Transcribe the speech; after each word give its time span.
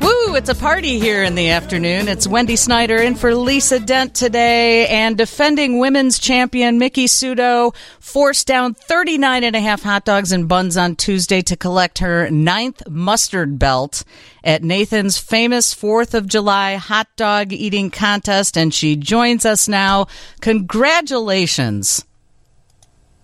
Woo, 0.00 0.34
it's 0.34 0.48
a 0.48 0.54
party 0.54 0.98
here 0.98 1.22
in 1.22 1.34
the 1.34 1.50
afternoon. 1.50 2.08
It's 2.08 2.26
Wendy 2.26 2.56
Snyder 2.56 2.96
in 2.96 3.14
for 3.14 3.34
Lisa 3.34 3.78
Dent 3.78 4.14
today, 4.14 4.86
and 4.88 5.16
defending 5.16 5.78
women's 5.78 6.18
champion 6.18 6.78
Miki 6.78 7.06
Sudo 7.06 7.74
forced 8.00 8.46
down 8.46 8.74
39 8.74 9.44
and 9.44 9.56
a 9.56 9.60
half 9.60 9.82
hot 9.82 10.04
dogs 10.04 10.32
and 10.32 10.48
buns 10.48 10.76
on 10.76 10.96
Tuesday 10.96 11.42
to 11.42 11.56
collect 11.56 11.98
her 11.98 12.30
ninth 12.30 12.82
mustard 12.88 13.58
belt 13.58 14.04
at 14.44 14.62
Nathan's 14.62 15.18
famous 15.18 15.74
4th 15.74 16.14
of 16.14 16.26
July 16.26 16.74
hot 16.76 17.08
dog 17.16 17.52
eating 17.52 17.90
contest, 17.90 18.56
and 18.56 18.74
she 18.74 18.96
joins 18.96 19.44
us 19.46 19.68
now. 19.68 20.06
Congratulations. 20.40 22.04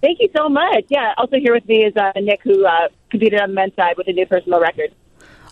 Thank 0.01 0.21
you 0.21 0.29
so 0.37 0.49
much. 0.49 0.85
Yeah, 0.89 1.13
also 1.17 1.37
here 1.37 1.53
with 1.53 1.67
me 1.67 1.85
is 1.85 1.97
uh, 1.97 2.13
Nick, 2.17 2.41
who 2.43 2.65
uh, 2.65 2.89
competed 3.11 3.41
on 3.41 3.49
the 3.51 3.55
men's 3.55 3.75
side 3.75 3.97
with 3.97 4.07
a 4.09 4.13
new 4.13 4.27
personal 4.27 4.61
record. 4.61 4.93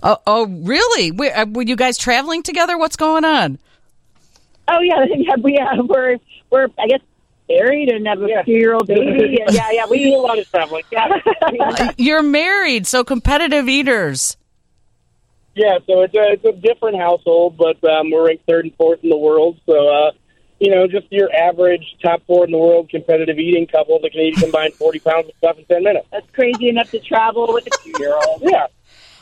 Oh, 0.03 0.19
oh 0.27 0.47
really? 0.47 1.11
Were, 1.11 1.31
uh, 1.37 1.47
were 1.47 1.63
you 1.63 1.75
guys 1.77 1.99
traveling 1.99 2.43
together? 2.43 2.79
What's 2.79 2.97
going 2.97 3.25
on? 3.25 3.59
Oh 4.69 4.81
yeah, 4.81 5.05
yeah, 5.17 5.35
we 5.43 5.59
uh, 5.59 5.83
we're 5.85 6.19
we're 6.51 6.69
I 6.79 6.87
guess 6.89 7.01
married 7.49 7.89
and 7.89 8.07
have 8.07 8.21
a 8.23 8.29
Yeah. 8.29 8.43
few 8.45 8.57
year 8.57 8.75
old 8.75 8.87
baby. 8.87 9.39
And 9.47 9.55
yeah, 9.55 9.71
yeah, 9.73 9.87
We 9.89 9.99
do 9.99 10.05
we 10.05 10.15
a 10.15 10.19
lot 10.19 10.39
of 10.39 10.49
traveling. 10.51 10.85
yeah. 10.93 11.93
You're 11.99 12.23
married, 12.23 12.87
so 12.87 13.05
competitive 13.05 13.69
eaters. 13.69 14.37
Yeah, 15.55 15.79
so 15.87 16.03
it's 16.03 16.15
a, 16.15 16.33
it's 16.33 16.45
a 16.45 16.53
different 16.53 16.99
household, 16.99 17.57
but 17.57 17.83
um, 17.89 18.11
we're 18.11 18.27
ranked 18.27 18.45
third 18.47 18.67
and 18.67 18.75
fourth 18.77 19.03
in 19.03 19.09
the 19.09 19.17
world. 19.17 19.59
So, 19.65 19.89
uh, 19.89 20.11
you 20.59 20.71
know, 20.71 20.87
just 20.87 21.07
your 21.11 21.29
average 21.35 21.97
top 22.03 22.23
four 22.27 22.45
in 22.45 22.51
the 22.51 22.59
world 22.59 22.89
competitive 22.89 23.39
eating 23.39 23.67
couple 23.67 23.99
that 24.01 24.13
can 24.13 24.21
eat 24.23 24.37
a 24.39 24.41
combined 24.41 24.75
40 24.79 24.99
pounds 25.01 25.29
of 25.29 25.35
stuff 25.39 25.59
in 25.59 25.65
10 25.67 25.83
minutes. 25.83 26.09
That's 26.11 26.31
crazy 26.33 26.69
enough 26.69 26.91
to 26.93 27.01
travel 27.01 27.53
with 27.53 27.67
a 27.67 27.71
two 27.83 27.93
year 27.99 28.15
old. 28.15 28.43
Yeah, 28.45 28.67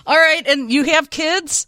All 0.06 0.16
right, 0.16 0.46
and 0.46 0.70
you 0.72 0.84
have 0.84 1.10
kids? 1.10 1.66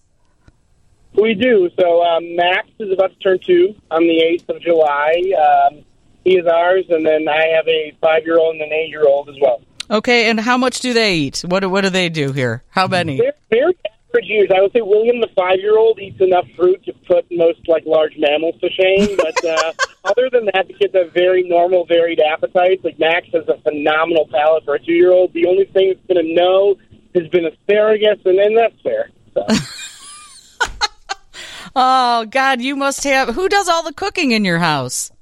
we 1.14 1.34
do. 1.34 1.70
So, 1.80 2.02
um, 2.04 2.36
Max 2.36 2.68
is 2.78 2.92
about 2.92 3.10
to 3.10 3.18
turn 3.18 3.38
two 3.44 3.74
on 3.90 4.02
the 4.02 4.22
8th 4.48 4.54
of 4.56 4.60
July. 4.62 5.22
Um, 5.70 5.82
he 6.24 6.36
is 6.36 6.46
ours, 6.46 6.84
and 6.90 7.06
then 7.06 7.26
I 7.28 7.46
have 7.56 7.66
a 7.68 7.96
five 8.00 8.24
year 8.24 8.38
old 8.38 8.54
and 8.56 8.62
an 8.64 8.72
eight 8.72 8.88
year 8.90 9.06
old 9.06 9.28
as 9.28 9.36
well. 9.40 9.62
Okay, 9.88 10.28
and 10.28 10.40
how 10.40 10.58
much 10.58 10.80
do 10.80 10.92
they 10.92 11.14
eat? 11.14 11.44
What 11.46 11.60
do, 11.60 11.70
what 11.70 11.82
do 11.82 11.90
they 11.90 12.08
do 12.08 12.32
here? 12.32 12.64
How 12.68 12.86
many? 12.88 13.16
They're 13.18 13.32
very 13.48 13.74
average 14.16 14.28
use. 14.28 14.50
I 14.54 14.60
would 14.60 14.72
say 14.72 14.80
William, 14.80 15.20
the 15.20 15.28
five-year-old, 15.34 15.98
eats 15.98 16.20
enough 16.20 16.46
fruit 16.56 16.82
to 16.84 16.92
put 17.06 17.26
most 17.30 17.60
like 17.68 17.84
large 17.86 18.14
mammals 18.18 18.54
to 18.60 18.70
shame. 18.70 19.16
But 19.16 19.44
uh, 19.44 19.72
other 20.04 20.30
than 20.30 20.46
that, 20.46 20.66
the 20.68 20.74
kids 20.74 20.94
have 20.94 21.12
very 21.12 21.42
normal, 21.42 21.86
varied 21.86 22.20
appetites. 22.20 22.84
Like 22.84 22.98
Max 22.98 23.26
has 23.32 23.46
a 23.48 23.60
phenomenal 23.62 24.26
palate 24.30 24.64
for 24.64 24.74
a 24.74 24.78
two-year-old. 24.78 25.32
The 25.32 25.46
only 25.46 25.66
thing 25.66 25.90
it's 25.90 26.06
going 26.06 26.24
to 26.24 26.34
know 26.34 26.76
has 27.14 27.28
been 27.28 27.46
asparagus, 27.46 28.18
and 28.24 28.38
then 28.38 28.54
that's 28.54 28.80
fair. 28.82 29.10
So. 29.34 29.46
Oh 31.78 32.24
God, 32.24 32.62
you 32.62 32.74
must 32.74 33.04
have. 33.04 33.34
Who 33.34 33.50
does 33.50 33.68
all 33.68 33.82
the 33.82 33.92
cooking 33.92 34.32
in 34.32 34.46
your 34.46 34.60
house? 34.60 35.12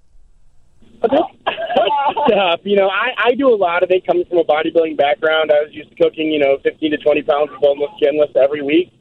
stuff. 2.27 2.61
You 2.65 2.77
know, 2.77 2.89
I, 2.89 3.31
I 3.31 3.35
do 3.35 3.53
a 3.53 3.57
lot 3.57 3.83
of 3.83 3.91
it 3.91 4.07
coming 4.07 4.25
from 4.27 4.39
a 4.39 4.45
bodybuilding 4.45 4.97
background. 4.97 5.51
I 5.53 5.63
was 5.63 5.73
used 5.73 5.91
to 5.91 5.97
cooking, 5.97 6.31
you 6.31 6.39
know, 6.39 6.59
15 6.63 6.91
to 6.91 6.97
20 6.99 7.23
pounds 7.23 7.51
of 7.53 7.61
boneless, 7.61 7.91
skinless 7.97 8.31
every 8.37 8.63
week. 8.63 8.93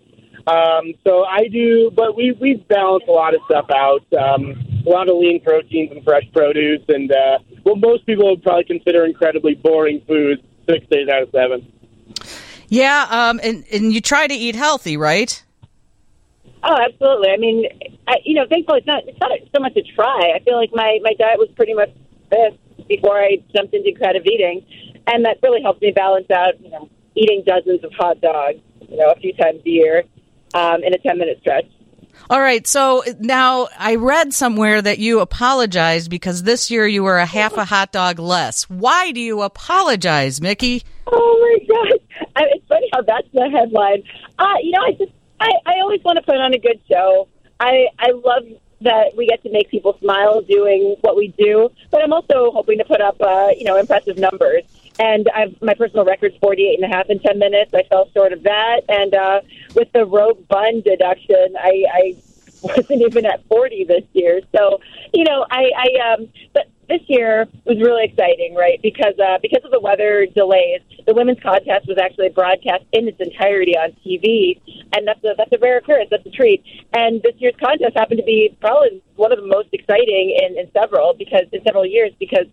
Um, 0.45 0.93
so 1.05 1.23
I 1.23 1.47
do, 1.47 1.89
but 1.95 2.17
we, 2.17 2.33
we 2.39 2.55
balance 2.67 3.05
a 3.07 3.11
lot 3.11 3.33
of 3.33 3.41
stuff 3.45 3.67
out. 3.73 4.03
Um, 4.13 4.55
a 4.85 4.89
lot 4.89 5.07
of 5.07 5.15
lean 5.15 5.41
proteins 5.41 5.91
and 5.91 6.03
fresh 6.03 6.23
produce 6.33 6.81
and, 6.89 7.11
uh, 7.11 7.39
what 7.63 7.79
most 7.79 8.05
people 8.05 8.29
would 8.29 8.43
probably 8.43 8.65
consider 8.65 9.05
incredibly 9.05 9.55
boring 9.55 10.01
foods 10.05 10.41
six 10.69 10.85
days 10.87 11.07
out 11.07 11.23
of 11.23 11.29
seven. 11.31 11.71
Yeah, 12.67 13.07
um, 13.09 13.39
and 13.43 13.63
and 13.71 13.93
you 13.93 14.01
try 14.01 14.27
to 14.27 14.33
eat 14.33 14.55
healthy, 14.55 14.97
right? 14.97 15.43
Oh, 16.63 16.75
absolutely. 16.75 17.29
I 17.29 17.37
mean, 17.37 17.67
I, 18.07 18.15
you 18.23 18.35
know, 18.35 18.45
thankfully 18.49 18.79
it's 18.79 18.87
not 18.87 19.03
it's 19.05 19.19
not 19.19 19.31
so 19.55 19.61
much 19.61 19.75
a 19.75 19.81
try. 19.81 20.33
I 20.35 20.39
feel 20.43 20.55
like 20.55 20.71
my 20.73 20.99
my 21.03 21.13
diet 21.13 21.37
was 21.37 21.49
pretty 21.55 21.73
much 21.73 21.89
this 22.31 22.53
before 22.87 23.17
I 23.17 23.37
jumped 23.55 23.73
into 23.73 23.91
creative 23.97 24.25
eating, 24.25 24.65
and 25.07 25.25
that 25.25 25.37
really 25.43 25.61
helped 25.61 25.81
me 25.81 25.91
balance 25.91 26.29
out. 26.31 26.59
You 26.61 26.71
know, 26.71 26.89
eating 27.15 27.43
dozens 27.45 27.83
of 27.83 27.91
hot 27.93 28.21
dogs, 28.21 28.59
you 28.89 28.97
know, 28.97 29.11
a 29.11 29.15
few 29.19 29.33
times 29.33 29.61
a 29.65 29.69
year, 29.69 30.03
um, 30.53 30.83
in 30.83 30.93
a 30.93 30.97
ten 30.97 31.17
minute 31.17 31.39
stretch. 31.41 31.65
All 32.29 32.39
right. 32.39 32.65
So 32.67 33.03
now 33.19 33.67
I 33.77 33.95
read 33.95 34.33
somewhere 34.33 34.81
that 34.81 34.99
you 34.99 35.19
apologized 35.19 36.09
because 36.09 36.43
this 36.43 36.69
year 36.69 36.87
you 36.87 37.03
were 37.03 37.17
a 37.17 37.25
half 37.25 37.57
a 37.57 37.65
hot 37.65 37.91
dog 37.91 38.19
less. 38.19 38.69
Why 38.69 39.11
do 39.11 39.19
you 39.19 39.41
apologize, 39.41 40.39
Miki? 40.39 40.83
Oh 41.07 41.57
my 41.59 41.65
gosh! 41.65 42.27
I, 42.35 42.43
it's 42.51 42.67
funny 42.67 42.87
how 42.93 43.01
that's 43.01 43.27
the 43.33 43.49
headline. 43.49 44.03
Uh, 44.39 44.55
you 44.61 44.71
know, 44.71 44.81
I 44.85 44.91
just 44.93 45.11
I, 45.39 45.49
I 45.65 45.73
always 45.81 46.01
want 46.03 46.17
to 46.17 46.21
put 46.21 46.37
on 46.37 46.53
a 46.53 46.59
good 46.59 46.79
show. 46.89 47.27
I 47.59 47.87
I 47.99 48.11
love 48.11 48.43
that 48.83 49.15
we 49.15 49.27
get 49.27 49.41
to 49.43 49.51
make 49.51 49.69
people 49.69 49.97
smile 49.99 50.41
doing 50.41 50.95
what 51.01 51.15
we 51.15 51.29
do, 51.29 51.69
but 51.91 52.03
I'm 52.03 52.13
also 52.13 52.51
hoping 52.51 52.77
to 52.77 52.85
put 52.85 53.01
up 53.01 53.19
uh, 53.21 53.49
you 53.57 53.65
know 53.65 53.77
impressive 53.77 54.17
numbers. 54.17 54.63
And 54.99 55.27
I've 55.33 55.59
my 55.61 55.73
personal 55.73 56.05
record's 56.05 56.37
48 56.37 56.79
and 56.79 56.91
a 56.91 56.95
half 56.95 57.09
in 57.09 57.19
10 57.19 57.39
minutes. 57.39 57.73
I 57.73 57.83
fell 57.83 58.09
short 58.13 58.31
of 58.31 58.43
that, 58.43 58.81
and 58.87 59.13
uh, 59.13 59.41
with 59.75 59.91
the 59.91 60.05
rope 60.05 60.47
bun 60.47 60.81
deduction, 60.81 61.55
I, 61.57 61.85
I 61.91 62.15
wasn't 62.61 63.01
even 63.01 63.25
at 63.25 63.43
40 63.47 63.85
this 63.85 64.03
year. 64.13 64.41
So 64.55 64.79
you 65.13 65.23
know, 65.23 65.45
I, 65.49 65.71
I 65.75 66.13
um, 66.13 66.29
but 66.53 66.67
this 66.89 67.01
year 67.07 67.47
was 67.65 67.77
really 67.79 68.05
exciting, 68.05 68.55
right? 68.55 68.81
Because 68.81 69.13
uh, 69.19 69.37
because 69.41 69.63
of 69.63 69.71
the 69.71 69.79
weather 69.79 70.25
delays, 70.25 70.81
the 71.05 71.13
women's 71.13 71.39
contest 71.39 71.87
was 71.87 71.97
actually 71.97 72.29
broadcast 72.29 72.83
in 72.91 73.07
its 73.07 73.19
entirety 73.19 73.75
on 73.77 73.91
TV, 74.05 74.59
and 74.95 75.07
that's 75.07 75.23
a 75.23 75.33
that's 75.37 75.51
a 75.53 75.59
rare 75.59 75.77
occurrence. 75.77 76.09
That's 76.11 76.25
a 76.25 76.31
treat. 76.31 76.63
And 76.93 77.21
this 77.23 77.35
year's 77.37 77.55
contest 77.61 77.95
happened 77.95 78.19
to 78.19 78.25
be 78.25 78.55
probably 78.59 79.01
one 79.15 79.31
of 79.31 79.39
the 79.39 79.47
most 79.47 79.69
exciting 79.71 80.37
in, 80.41 80.57
in 80.57 80.71
several 80.73 81.13
because 81.13 81.43
in 81.51 81.63
several 81.63 81.85
years 81.85 82.11
because 82.19 82.47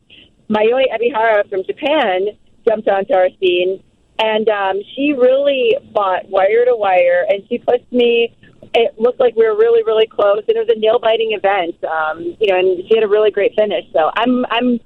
Mayoi 0.48 0.84
Ebihara 0.90 1.48
from 1.48 1.64
Japan 1.64 2.28
jumped 2.66 2.88
onto 2.88 3.14
our 3.14 3.28
scene, 3.40 3.82
and 4.18 4.48
um, 4.48 4.80
she 4.94 5.12
really 5.12 5.76
fought 5.94 6.28
wire 6.28 6.64
to 6.64 6.76
wire, 6.76 7.26
and 7.28 7.42
she 7.48 7.58
pushed 7.58 7.90
me. 7.92 8.36
It 8.74 8.98
looked 8.98 9.18
like 9.20 9.34
we 9.36 9.46
were 9.46 9.56
really, 9.56 9.82
really 9.82 10.06
close, 10.06 10.42
and 10.46 10.56
it 10.56 10.60
was 10.60 10.68
a 10.74 10.78
nail 10.78 10.98
biting 10.98 11.32
event. 11.32 11.82
Um, 11.84 12.36
you 12.40 12.48
know, 12.52 12.58
and 12.58 12.86
she 12.88 12.94
had 12.94 13.04
a 13.04 13.08
really 13.08 13.30
great 13.30 13.54
finish. 13.54 13.84
So 13.92 14.10
I'm, 14.16 14.44
I'm 14.50 14.80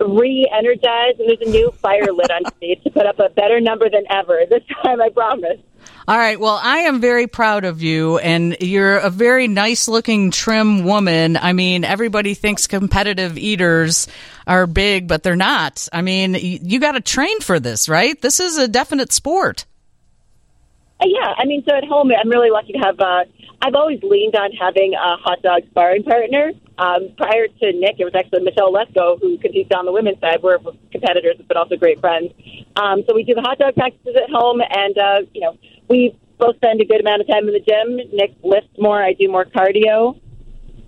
re-energized, 0.00 1.20
and 1.20 1.28
there's 1.28 1.40
a 1.46 1.50
new 1.50 1.70
fire 1.72 2.12
lit 2.12 2.30
on 2.30 2.42
me 2.60 2.76
to 2.84 2.90
put 2.90 3.06
up 3.06 3.18
a 3.18 3.28
better 3.30 3.60
number 3.60 3.88
than 3.90 4.04
ever 4.10 4.40
this 4.48 4.62
time. 4.82 5.00
I 5.00 5.08
promise. 5.10 5.58
All 6.08 6.16
right. 6.16 6.38
Well, 6.40 6.58
I 6.62 6.78
am 6.78 7.00
very 7.00 7.26
proud 7.26 7.64
of 7.64 7.82
you, 7.82 8.18
and 8.18 8.56
you're 8.60 8.96
a 8.96 9.10
very 9.10 9.48
nice 9.48 9.88
looking, 9.88 10.30
trim 10.30 10.84
woman. 10.84 11.36
I 11.36 11.52
mean, 11.52 11.84
everybody 11.84 12.34
thinks 12.34 12.66
competitive 12.66 13.38
eaters 13.38 14.08
are 14.46 14.66
big, 14.66 15.06
but 15.08 15.22
they're 15.22 15.36
not. 15.36 15.88
I 15.92 16.02
mean, 16.02 16.32
y- 16.32 16.58
you 16.62 16.80
got 16.80 16.92
to 16.92 17.00
train 17.00 17.40
for 17.40 17.60
this, 17.60 17.88
right? 17.88 18.20
This 18.20 18.40
is 18.40 18.58
a 18.58 18.66
definite 18.68 19.12
sport. 19.12 19.66
Uh, 21.00 21.06
yeah, 21.06 21.32
I 21.36 21.46
mean, 21.46 21.64
so 21.68 21.74
at 21.74 21.84
home, 21.84 22.10
I'm 22.12 22.28
really 22.28 22.50
lucky 22.50 22.72
to 22.72 22.78
have. 22.78 23.00
Uh, 23.00 23.24
I've 23.62 23.74
always 23.74 24.02
leaned 24.02 24.36
on 24.36 24.52
having 24.52 24.94
a 24.94 25.16
hot 25.16 25.42
dog 25.42 25.62
sparring 25.70 26.02
partner. 26.02 26.52
Um, 26.78 27.08
prior 27.16 27.46
to 27.46 27.72
Nick, 27.72 27.96
it 27.98 28.04
was 28.04 28.14
actually 28.14 28.42
Michelle 28.42 28.72
Lesko 28.72 29.20
who 29.20 29.36
competes 29.38 29.70
on 29.76 29.84
the 29.84 29.92
women's 29.92 30.20
side. 30.20 30.42
We're 30.42 30.58
competitors, 30.90 31.36
but 31.46 31.56
also 31.56 31.76
great 31.76 32.00
friends. 32.00 32.32
Um, 32.76 33.04
so 33.08 33.14
we 33.14 33.24
do 33.24 33.34
the 33.34 33.42
hot 33.42 33.58
dog 33.58 33.74
practices 33.74 34.16
at 34.16 34.30
home, 34.30 34.60
and 34.60 34.96
uh, 34.96 35.20
you 35.32 35.40
know, 35.40 35.56
we 35.88 36.16
both 36.38 36.56
spend 36.56 36.80
a 36.80 36.84
good 36.84 37.00
amount 37.00 37.20
of 37.20 37.28
time 37.28 37.48
in 37.48 37.52
the 37.52 37.60
gym. 37.60 38.00
Nick 38.12 38.36
lifts 38.42 38.72
more. 38.78 39.02
I 39.02 39.12
do 39.12 39.28
more 39.28 39.44
cardio. 39.44 40.18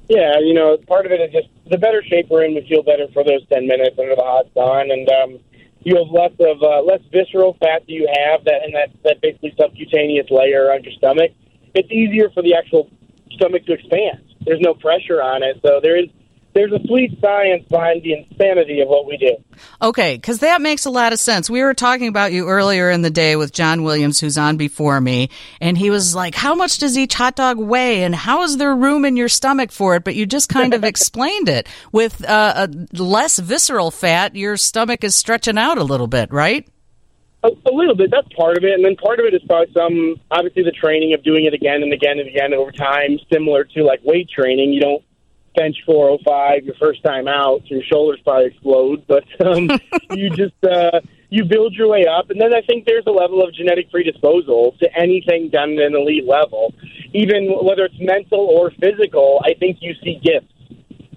Yeah, 0.09 0.39
you 0.41 0.53
know, 0.53 0.77
part 0.89 1.07
of 1.07 1.13
it 1.13 1.21
is 1.21 1.33
just 1.33 1.49
the 1.71 1.79
better 1.79 2.03
shape 2.03 2.29
we're 2.29 2.45
in, 2.45 2.55
we 2.55 2.67
feel 2.69 2.83
better 2.83 3.07
for 3.15 3.25
those 3.25 3.47
10 3.49 3.67
minutes 3.67 3.97
under 3.99 4.15
the 4.15 4.23
hot 4.23 4.45
sun. 4.53 4.91
And, 4.91 5.09
um, 5.09 5.41
you 5.85 5.97
have 5.97 6.09
less 6.11 6.33
of 6.41 6.63
uh, 6.63 6.83
less 6.83 7.01
visceral 7.11 7.57
fat 7.61 7.83
that 7.87 7.93
you 7.93 8.07
have 8.07 8.45
that 8.45 8.63
and 8.65 8.75
that 8.75 8.91
that 9.05 9.21
basically 9.21 9.55
subcutaneous 9.59 10.31
layer 10.31 10.73
on 10.73 10.83
your 10.85 10.93
stomach. 10.93 11.33
It's 11.75 11.91
easier 11.91 12.31
for 12.31 12.43
the 12.43 12.55
actual 12.55 12.91
stomach 13.33 13.67
to 13.67 13.73
expand. 13.73 14.23
There's 14.45 14.61
no 14.61 14.75
pressure 14.75 15.23
on 15.23 15.43
it, 15.43 15.61
so 15.65 15.81
there 15.83 15.97
is 15.97 16.09
there's 16.55 16.73
a 16.73 16.81
sweet 16.87 17.19
science 17.21 17.65
behind 17.69 18.03
the 18.03 18.13
insanity 18.13 18.81
of 18.81 18.89
what 18.89 19.07
we 19.07 19.17
do. 19.17 19.37
Okay, 19.81 20.17
because 20.17 20.41
that 20.41 20.61
makes 20.61 20.85
a 20.85 20.91
lot 20.91 21.13
of 21.13 21.19
sense. 21.19 21.49
We 21.49 21.63
were 21.63 21.75
talking 21.75 22.09
about 22.09 22.33
you 22.33 22.49
earlier 22.49 22.91
in 22.91 23.03
the 23.03 23.11
day 23.11 23.37
with 23.37 23.53
John 23.53 23.83
Williams, 23.83 24.21
who's 24.21 24.37
on 24.37 24.57
before 24.57 25.01
me, 25.01 25.31
and 25.61 25.79
he 25.79 25.91
was 25.91 26.15
like, 26.15 26.35
How 26.35 26.55
much 26.55 26.79
does 26.79 26.99
each 26.99 27.15
hot 27.15 27.37
dog 27.37 27.59
weigh, 27.59 28.05
and 28.05 28.15
how 28.15 28.43
is 28.43 28.59
there 28.59 28.75
room 28.75 29.05
in 29.05 29.17
your 29.17 29.29
stomach 29.29 29.73
for 29.73 29.97
it? 29.97 30.05
But 30.05 30.15
you 30.15 30.27
just 30.27 30.49
kind 30.49 30.75
of 30.75 30.85
explained 30.93 31.49
it. 31.49 31.69
With 31.91 32.25
uh, 32.25 32.69
a 32.69 33.03
less 33.03 33.39
visceral 33.39 33.91
fat, 33.91 34.37
your 34.37 34.57
stomach 34.57 35.05
is 35.05 35.15
stretching 35.15 35.59
out 35.59 35.79
a 35.79 35.85
little 35.85 36.07
bit, 36.07 36.33
right? 36.33 36.69
A, 37.45 37.49
a 37.49 37.73
little 37.73 37.97
bit. 37.97 38.11
That's 38.11 38.29
part 38.37 38.59
of 38.59 38.65
it, 38.65 38.73
and 38.73 38.85
then 38.85 38.97
part 38.97 39.21
of 39.21 39.27
it 39.27 39.35
is 39.35 39.43
probably 39.49 39.73
some 39.73 40.21
obviously 40.31 40.65
the 40.65 40.73
training 40.73 41.15
of 41.15 41.25
doing 41.25 41.47
it 41.47 41.55
again 41.55 41.83
and 41.83 41.93
again 41.93 42.19
and 42.19 42.29
again 42.29 42.53
over 42.53 42.71
time, 42.73 43.19
similar 43.33 43.65
to 43.65 43.85
like 43.85 44.01
weight 44.05 44.29
training. 44.29 44.73
You 44.73 44.81
don't 44.81 45.03
bench 45.55 45.77
405 45.87 46.65
your 46.65 46.75
first 46.77 47.03
time 47.03 47.29
out, 47.29 47.63
so 47.69 47.75
your 47.75 47.85
shoulders 47.85 48.21
probably 48.25 48.47
explode, 48.47 49.05
but 49.07 49.25
um, 49.45 49.71
you 50.11 50.31
just 50.31 50.55
uh, 50.65 51.01
you 51.31 51.45
build 51.45 51.75
your 51.75 51.89
way 51.89 52.07
up, 52.07 52.31
and 52.31 52.41
then 52.41 52.55
I 52.55 52.61
think 52.63 52.85
there's 52.85 53.07
a 53.07 53.11
level 53.11 53.43
of 53.43 53.55
genetic 53.55 53.91
predisposal 53.91 54.79
to 54.79 54.99
anything 54.99 55.49
done 55.49 55.79
at 55.79 55.87
an 55.87 55.95
elite 55.97 56.27
level, 56.27 56.75
even 57.15 57.49
whether 57.63 57.85
it's 57.85 57.99
mental 57.99 58.41
or 58.41 58.71
physical. 58.71 59.41
I 59.45 59.55
think 59.55 59.79
you 59.81 59.95
see 60.03 60.21
gifts 60.23 60.53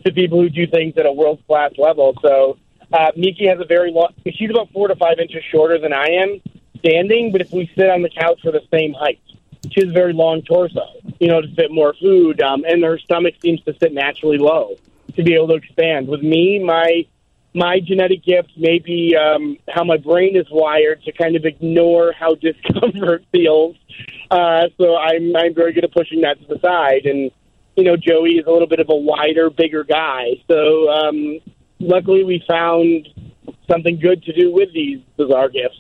to 0.06 0.14
people 0.14 0.40
who 0.42 0.50
do 0.50 0.68
things 0.68 0.94
at 0.98 1.06
a 1.06 1.12
world 1.12 1.42
class 1.48 1.72
level. 1.78 2.16
So 2.22 2.58
uh, 2.94 3.12
Miki 3.18 3.48
has 3.48 3.60
a 3.60 3.66
very 3.66 3.92
long. 3.92 4.14
She's 4.26 4.50
about 4.50 4.72
four 4.72 4.88
to 4.88 4.96
five 4.96 5.20
inches 5.20 5.44
shorter 5.52 5.78
than 5.80 5.94
I 5.94 6.08
am 6.08 6.42
standing, 6.80 7.32
but 7.32 7.42
if 7.42 7.52
we 7.52 7.70
sit 7.76 7.90
on 7.90 8.02
the 8.02 8.10
couch, 8.10 8.40
we're 8.44 8.52
the 8.52 8.62
same 8.72 8.94
height. 8.94 9.20
She 9.72 9.82
has 9.82 9.90
a 9.90 9.94
very 9.94 10.14
long 10.14 10.44
torso, 10.44 10.86
you 11.20 11.28
know, 11.28 11.42
to 11.42 11.48
fit 11.56 11.72
more 11.72 11.94
food, 12.00 12.42
um, 12.42 12.64
and 12.66 12.84
her 12.84 13.00
stomach 13.00 13.36
seems 13.42 13.62
to 13.64 13.74
sit 13.80 13.94
naturally 13.94 14.38
low 14.38 14.76
to 15.16 15.24
be 15.24 15.34
able 15.34 15.48
to 15.48 15.56
expand. 15.56 16.08
With 16.08 16.22
me, 16.22 16.60
my 16.60 17.06
my 17.54 17.80
genetic 17.80 18.24
gift 18.24 18.52
may 18.58 18.80
be 18.80 19.16
um, 19.16 19.58
how 19.70 19.86
my 19.86 19.96
brain 19.96 20.36
is 20.36 20.46
wired 20.52 21.02
to 21.04 21.12
kind 21.14 21.38
of 21.38 21.46
ignore 21.46 22.12
how 22.12 22.36
discomfort 22.42 23.24
feels. 23.32 23.76
Uh, 24.30 24.68
so 24.78 24.98
I'm 24.98 25.36
I'm 25.36 25.54
very 25.54 25.74
good 25.74 25.86
at 25.86 25.94
pushing 25.94 26.22
that 26.22 26.40
to 26.42 26.48
the 26.48 26.60
side, 26.60 27.06
and 27.06 27.32
you 27.76 27.84
know 27.84 27.96
Joey 27.96 28.32
is 28.32 28.46
a 28.46 28.52
little 28.52 28.68
bit 28.68 28.80
of 28.80 28.90
a 28.90 28.96
wider, 28.96 29.50
bigger 29.50 29.84
guy. 29.84 30.42
So 30.50 30.90
um, 30.90 31.40
luckily, 31.80 32.24
we 32.24 32.44
found 32.48 33.08
something 33.70 34.00
good 34.00 34.24
to 34.24 34.34
do 34.34 34.52
with 34.52 34.74
these 34.74 35.00
bizarre 35.18 35.50
gifts. 35.50 35.80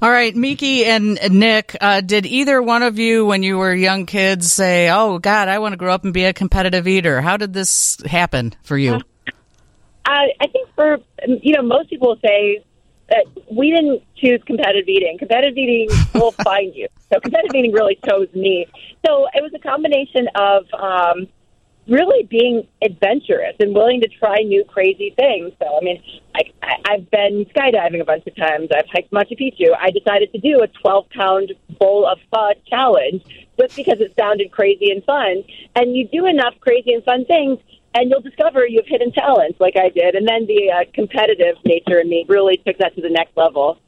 All 0.00 0.10
right, 0.10 0.34
Miki 0.34 0.84
and 0.84 1.18
Nick, 1.30 1.76
uh, 1.80 2.00
did 2.00 2.24
either 2.24 2.62
one 2.62 2.84
of 2.84 3.00
you, 3.00 3.26
when 3.26 3.42
you 3.42 3.58
were 3.58 3.74
young 3.74 4.06
kids, 4.06 4.52
say, 4.52 4.90
"Oh 4.90 5.18
God, 5.18 5.48
I 5.48 5.58
want 5.58 5.72
to 5.72 5.76
grow 5.76 5.92
up 5.92 6.04
and 6.04 6.14
be 6.14 6.24
a 6.24 6.32
competitive 6.32 6.86
eater"? 6.86 7.20
How 7.20 7.36
did 7.36 7.52
this 7.52 7.98
happen 8.06 8.54
for 8.62 8.78
you? 8.78 9.00
I, 10.06 10.28
I 10.40 10.46
think 10.46 10.68
for 10.76 10.98
you 11.26 11.54
know 11.54 11.62
most 11.62 11.90
people 11.90 12.16
say 12.24 12.64
that 13.08 13.26
we 13.50 13.70
didn't 13.70 14.02
choose 14.16 14.40
competitive 14.46 14.88
eating. 14.88 15.18
Competitive 15.18 15.56
eating 15.56 15.88
will 16.14 16.32
find 16.32 16.74
you. 16.76 16.86
So 17.12 17.18
competitive 17.18 17.56
eating 17.56 17.72
really 17.72 17.98
chose 18.08 18.28
me. 18.34 18.66
So 19.04 19.26
it 19.34 19.42
was 19.42 19.52
a 19.54 19.58
combination 19.58 20.28
of 20.34 20.64
um, 20.74 21.26
really 21.88 22.24
being 22.24 22.66
adventurous 22.82 23.54
and 23.60 23.74
willing 23.74 24.00
to 24.02 24.08
try 24.08 24.38
new 24.38 24.64
crazy 24.64 25.14
things. 25.16 25.52
So 25.60 25.66
I 25.66 25.80
mean, 25.82 26.02
I, 26.34 26.40
I, 26.62 26.74
I've 26.92 27.10
been 27.10 27.46
skydiving 27.54 28.00
a 28.00 28.04
bunch 28.04 28.26
of 28.26 28.36
times. 28.36 28.68
I've 28.74 28.88
hiked 28.92 29.10
Machu 29.10 29.38
Picchu. 29.38 29.74
I 29.78 29.90
decided 29.90 30.32
to 30.32 30.38
do 30.38 30.62
a 30.62 30.68
12 30.68 31.08
pound 31.10 31.52
bowl 31.78 32.06
of 32.06 32.18
pho 32.30 32.52
challenge 32.68 33.22
just 33.58 33.76
because 33.76 34.00
it 34.00 34.14
sounded 34.18 34.52
crazy 34.52 34.90
and 34.90 35.02
fun. 35.04 35.42
And 35.74 35.96
you 35.96 36.08
do 36.08 36.26
enough 36.26 36.54
crazy 36.60 36.92
and 36.92 37.04
fun 37.04 37.24
things 37.24 37.58
and 37.94 38.10
you'll 38.10 38.20
discover 38.20 38.66
you 38.66 38.80
have 38.80 38.86
hidden 38.86 39.12
talents 39.12 39.58
like 39.60 39.76
I 39.76 39.88
did. 39.88 40.14
And 40.14 40.28
then 40.28 40.46
the 40.46 40.70
uh, 40.70 40.84
competitive 40.92 41.56
nature 41.64 42.00
in 42.00 42.08
me 42.08 42.24
really 42.28 42.58
took 42.58 42.78
that 42.78 42.94
to 42.96 43.00
the 43.00 43.10
next 43.10 43.36
level. 43.36 43.78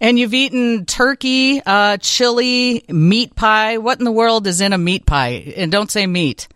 And 0.00 0.18
you've 0.18 0.34
eaten 0.34 0.86
turkey, 0.86 1.60
uh, 1.64 1.98
chili, 1.98 2.84
meat 2.88 3.34
pie. 3.34 3.78
What 3.78 3.98
in 3.98 4.04
the 4.04 4.12
world 4.12 4.46
is 4.46 4.60
in 4.60 4.72
a 4.72 4.78
meat 4.78 5.06
pie? 5.06 5.52
And 5.56 5.70
don't 5.70 5.90
say 5.90 6.06
meat. 6.06 6.48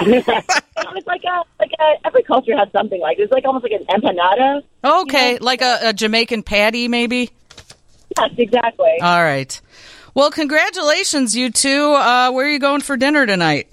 It's 0.00 1.06
like 1.06 1.24
a 1.24 1.42
like 1.58 1.72
a, 1.78 2.06
every 2.06 2.22
culture 2.22 2.56
has 2.56 2.68
something 2.72 3.00
like 3.00 3.18
it's 3.18 3.32
like 3.32 3.44
almost 3.44 3.64
like 3.64 3.72
an 3.72 3.84
empanada. 3.86 4.62
Okay, 4.84 5.32
you 5.32 5.38
know? 5.38 5.44
like 5.44 5.62
a, 5.62 5.78
a 5.82 5.92
Jamaican 5.92 6.42
patty, 6.42 6.88
maybe. 6.88 7.30
Yes, 8.18 8.30
exactly. 8.36 8.98
All 9.00 9.22
right. 9.22 9.60
Well, 10.14 10.30
congratulations, 10.30 11.36
you 11.36 11.50
two. 11.50 11.92
Uh, 11.92 12.30
where 12.32 12.46
are 12.46 12.50
you 12.50 12.58
going 12.58 12.80
for 12.80 12.96
dinner 12.96 13.26
tonight? 13.26 13.68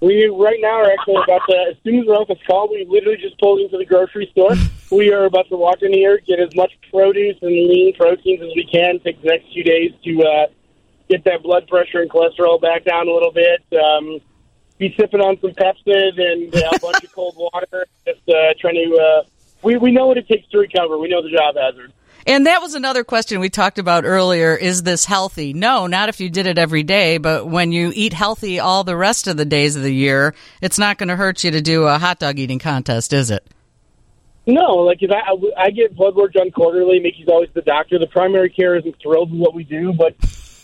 We 0.00 0.26
right 0.26 0.58
now 0.60 0.82
are 0.82 0.92
actually 0.92 1.22
about 1.24 1.40
to. 1.48 1.56
As 1.70 1.76
soon 1.82 2.00
as 2.00 2.06
we're 2.06 2.14
off 2.14 2.28
this 2.28 2.38
call, 2.46 2.68
we 2.68 2.84
literally 2.88 3.16
just 3.16 3.38
pulled 3.38 3.60
into 3.60 3.78
the 3.78 3.86
grocery 3.86 4.28
store. 4.32 4.52
we 4.90 5.12
are 5.12 5.24
about 5.24 5.48
to 5.48 5.56
walk 5.56 5.82
in 5.82 5.92
here, 5.92 6.18
get 6.18 6.38
as 6.38 6.54
much 6.54 6.72
produce 6.90 7.36
and 7.40 7.50
lean 7.50 7.94
proteins 7.94 8.42
as 8.42 8.50
we 8.54 8.68
can. 8.70 9.00
Take 9.00 9.22
the 9.22 9.28
next 9.28 9.50
few 9.52 9.64
days 9.64 9.92
to 10.04 10.22
uh, 10.22 10.46
get 11.08 11.24
that 11.24 11.42
blood 11.42 11.66
pressure 11.68 12.00
and 12.02 12.10
cholesterol 12.10 12.60
back 12.60 12.84
down 12.84 13.08
a 13.08 13.12
little 13.12 13.32
bit. 13.32 13.62
Um, 13.72 14.20
be 14.78 14.94
sipping 14.98 15.20
on 15.20 15.40
some 15.40 15.52
Pepcid 15.52 16.20
and 16.20 16.54
uh, 16.54 16.70
a 16.74 16.78
bunch 16.78 17.04
of 17.04 17.12
cold 17.12 17.34
water. 17.36 17.86
Just 18.06 18.28
uh, 18.28 18.54
trying 18.58 18.74
to. 18.74 18.96
Uh, 18.96 19.22
we 19.62 19.76
we 19.76 19.90
know 19.90 20.06
what 20.06 20.18
it 20.18 20.28
takes 20.28 20.48
to 20.48 20.58
recover. 20.58 20.98
We 20.98 21.08
know 21.08 21.22
the 21.22 21.30
job 21.30 21.56
hazard. 21.56 21.92
And 22.28 22.46
that 22.46 22.60
was 22.60 22.74
another 22.74 23.04
question 23.04 23.38
we 23.38 23.48
talked 23.50 23.78
about 23.78 24.04
earlier. 24.04 24.56
Is 24.56 24.82
this 24.82 25.04
healthy? 25.04 25.52
No, 25.52 25.86
not 25.86 26.08
if 26.08 26.18
you 26.20 26.28
did 26.28 26.46
it 26.46 26.58
every 26.58 26.82
day, 26.82 27.18
but 27.18 27.46
when 27.46 27.70
you 27.70 27.92
eat 27.94 28.12
healthy 28.12 28.58
all 28.58 28.82
the 28.82 28.96
rest 28.96 29.28
of 29.28 29.36
the 29.36 29.44
days 29.44 29.76
of 29.76 29.84
the 29.84 29.94
year, 29.94 30.34
it's 30.60 30.76
not 30.76 30.98
going 30.98 31.08
to 31.08 31.14
hurt 31.14 31.44
you 31.44 31.52
to 31.52 31.60
do 31.60 31.84
a 31.84 31.98
hot 31.98 32.18
dog 32.18 32.40
eating 32.40 32.58
contest, 32.58 33.12
is 33.12 33.30
it? 33.30 33.46
No, 34.44 34.74
like 34.76 34.98
if 35.02 35.10
I, 35.10 35.22
I 35.56 35.70
get 35.70 35.94
blood 35.94 36.16
work 36.16 36.32
done 36.32 36.50
quarterly, 36.50 36.98
Miki's 36.98 37.28
always 37.28 37.50
the 37.54 37.62
doctor. 37.62 37.96
The 37.98 38.08
primary 38.08 38.50
care 38.50 38.76
isn't 38.76 38.96
thrilled 39.00 39.30
with 39.30 39.40
what 39.40 39.54
we 39.54 39.62
do, 39.62 39.92
but 39.92 40.16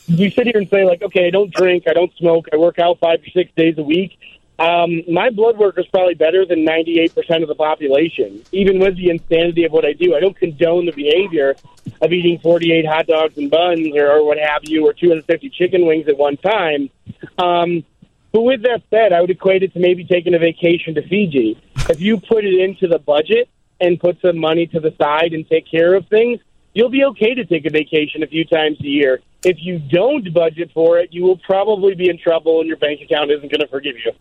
we 0.09 0.31
sit 0.31 0.47
here 0.47 0.57
and 0.57 0.69
say 0.69 0.85
like, 0.85 1.03
okay, 1.03 1.27
I 1.27 1.31
don't 1.31 1.53
drink, 1.53 1.85
I 1.89 1.93
don't 1.93 2.15
smoke, 2.17 2.47
I 2.53 2.57
work 2.57 2.79
out 2.79 2.99
five 2.99 3.21
or 3.21 3.31
six 3.31 3.51
days 3.57 3.77
a 3.79 3.83
week. 3.83 4.19
Um, 4.59 5.03
my 5.11 5.31
blood 5.31 5.59
work 5.59 5.79
is 5.79 5.87
probably 5.87 6.15
better 6.15 6.45
than 6.45 6.65
98% 6.65 7.43
of 7.43 7.49
the 7.49 7.55
population, 7.55 8.45
even 8.53 8.79
with 8.79 8.97
the 8.97 9.11
insanity 9.11 9.65
of 9.65 9.73
what 9.73 9.85
I 9.85 9.93
do. 9.93 10.15
I 10.15 10.21
don't 10.21 10.37
condone 10.37 10.87
the 10.87 10.93
behavior 10.93 11.57
of 12.01 12.13
eating 12.13 12.39
48 12.39 12.87
hot 12.87 13.07
dogs 13.07 13.37
and 13.39 13.51
buns 13.51 13.89
or, 13.97 14.11
or 14.11 14.25
what 14.25 14.39
have 14.39 14.63
you, 14.65 14.87
or 14.87 14.93
250 14.93 15.51
chicken 15.51 15.87
wings 15.87 16.07
at 16.07 16.17
one 16.17 16.37
time. 16.37 16.91
Um, 17.39 17.85
but 18.31 18.43
with 18.43 18.63
that 18.63 18.83
said, 18.91 19.13
I 19.13 19.21
would 19.21 19.31
equate 19.31 19.63
it 19.63 19.73
to 19.75 19.81
maybe 19.81 20.05
taking 20.05 20.35
a 20.35 20.39
vacation 20.39 20.95
to 20.95 21.03
Fiji. 21.09 21.61
If 21.91 22.01
you 22.01 22.19
put 22.19 22.45
it 22.45 22.61
into 22.61 22.87
the 22.87 22.99
budget 22.99 23.49
and 23.81 23.99
put 23.99 24.21
some 24.21 24.39
money 24.39 24.67
to 24.69 24.81
the 24.81 24.95
side 25.01 25.33
and 25.33 25.49
take 25.49 25.69
care 25.69 25.95
of 25.95 26.07
things, 26.07 26.41
you'll 26.73 26.89
be 26.89 27.05
okay 27.05 27.35
to 27.35 27.45
take 27.45 27.67
a 27.67 27.71
vacation 27.71 28.23
a 28.23 28.27
few 28.27 28.45
times 28.45 28.79
a 28.81 28.87
year. 28.87 29.21
If 29.45 29.59
you 29.61 29.79
don't 29.79 30.33
budget 30.33 30.71
for 30.73 30.99
it, 30.99 31.13
you 31.13 31.25
will 31.25 31.39
probably 31.39 31.95
be 31.95 32.09
in 32.09 32.19
trouble 32.19 32.61
and 32.61 32.69
your 32.69 32.77
bank 32.77 33.01
account 33.01 33.31
isn't 33.31 33.51
going 33.51 33.61
to 33.61 33.69
forgive 33.69 33.97
you. 34.05 34.13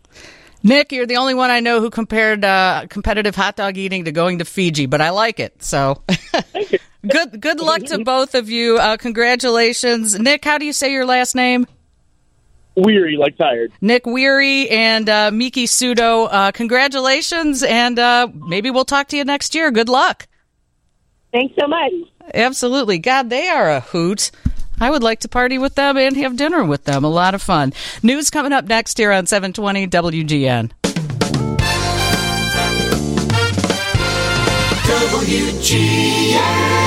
Nick, 0.63 0.91
you're 0.91 1.07
the 1.07 1.17
only 1.17 1.33
one 1.33 1.49
I 1.49 1.59
know 1.59 1.79
who 1.79 1.89
compared 1.89 2.45
uh, 2.45 2.85
competitive 2.89 3.35
hot 3.35 3.55
dog 3.55 3.77
eating 3.77 4.05
to 4.05 4.11
going 4.11 4.39
to 4.39 4.45
Fiji, 4.45 4.85
but 4.85 5.01
I 5.01 5.09
like 5.09 5.39
it. 5.39 5.63
So 5.63 6.03
good 7.07 7.41
good 7.41 7.59
luck 7.59 7.83
to 7.85 8.03
both 8.03 8.35
of 8.35 8.49
you. 8.49 8.77
Uh, 8.77 8.97
congratulations. 8.97 10.19
Nick, 10.19 10.45
how 10.45 10.57
do 10.57 10.65
you 10.65 10.73
say 10.73 10.91
your 10.91 11.05
last 11.05 11.35
name? 11.35 11.65
Weary, 12.75 13.17
like 13.17 13.37
tired. 13.37 13.73
Nick 13.81 14.05
Wehry 14.05 14.71
and 14.71 15.09
uh, 15.09 15.29
Miki 15.31 15.65
Sudo, 15.65 16.29
uh, 16.31 16.51
congratulations, 16.51 17.63
and 17.63 17.99
uh, 17.99 18.27
maybe 18.33 18.71
we'll 18.71 18.85
talk 18.85 19.09
to 19.09 19.17
you 19.17 19.25
next 19.25 19.55
year. 19.55 19.71
Good 19.71 19.89
luck. 19.89 20.27
Thanks 21.33 21.53
so 21.59 21.67
much. 21.67 21.91
Absolutely. 22.33 22.99
God, 22.99 23.29
they 23.29 23.49
are 23.49 23.69
a 23.69 23.79
hoot. 23.81 24.31
I 24.81 24.89
would 24.89 25.03
like 25.03 25.19
to 25.19 25.29
party 25.29 25.59
with 25.59 25.75
them 25.75 25.95
and 25.95 26.17
have 26.17 26.35
dinner 26.35 26.65
with 26.65 26.85
them. 26.85 27.03
A 27.03 27.09
lot 27.09 27.35
of 27.35 27.41
fun. 27.41 27.71
News 28.01 28.31
coming 28.31 28.51
up 28.51 28.65
next 28.65 28.97
here 28.97 29.11
on 29.11 29.27
720 29.27 29.87
WGN. 29.87 30.71
WGN. 35.21 36.80